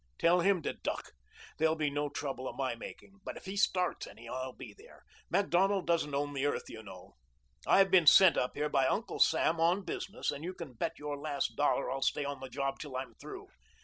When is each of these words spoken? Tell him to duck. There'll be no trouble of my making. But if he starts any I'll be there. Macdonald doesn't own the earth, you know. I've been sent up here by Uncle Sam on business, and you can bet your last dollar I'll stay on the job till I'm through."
Tell 0.17 0.39
him 0.39 0.63
to 0.63 0.73
duck. 0.73 1.11
There'll 1.59 1.75
be 1.75 1.91
no 1.91 2.09
trouble 2.09 2.47
of 2.47 2.55
my 2.55 2.73
making. 2.73 3.19
But 3.23 3.37
if 3.37 3.45
he 3.45 3.55
starts 3.55 4.07
any 4.07 4.27
I'll 4.27 4.51
be 4.51 4.73
there. 4.75 5.03
Macdonald 5.29 5.85
doesn't 5.85 6.15
own 6.15 6.33
the 6.33 6.47
earth, 6.47 6.67
you 6.69 6.81
know. 6.81 7.13
I've 7.67 7.91
been 7.91 8.07
sent 8.07 8.35
up 8.35 8.55
here 8.55 8.67
by 8.67 8.87
Uncle 8.87 9.19
Sam 9.19 9.59
on 9.59 9.83
business, 9.83 10.31
and 10.31 10.43
you 10.43 10.55
can 10.55 10.73
bet 10.73 10.97
your 10.97 11.17
last 11.19 11.55
dollar 11.55 11.91
I'll 11.91 12.01
stay 12.01 12.25
on 12.25 12.39
the 12.39 12.49
job 12.49 12.79
till 12.79 12.97
I'm 12.97 13.13
through." 13.13 13.49